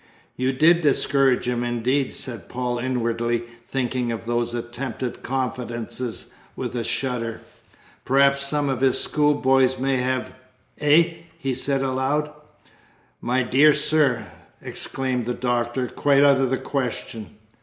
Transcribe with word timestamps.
"You 0.35 0.51
did 0.51 0.81
discourage 0.81 1.47
him, 1.47 1.63
indeed!" 1.63 2.11
said 2.11 2.49
Paul 2.49 2.79
inwardly, 2.79 3.43
thinking 3.67 4.11
of 4.11 4.25
those 4.25 4.55
attempted 4.55 5.21
confidences 5.21 6.31
with 6.55 6.75
a 6.75 6.83
shudder. 6.83 7.41
"Perhaps 8.03 8.39
some 8.39 8.67
of 8.67 8.81
his 8.81 8.99
schoolfellows 8.99 9.77
may 9.77 9.97
have 9.97 10.33
eh?" 10.79 11.17
he 11.37 11.53
said 11.53 11.83
aloud. 11.83 12.31
"My 13.21 13.43
dear 13.43 13.75
sir," 13.75 14.25
exclaimed 14.59 15.27
the 15.27 15.35
Doctor, 15.35 15.87
"quite 15.87 16.23
out 16.23 16.39
of 16.39 16.49
the 16.49 16.57
question!" 16.57 17.35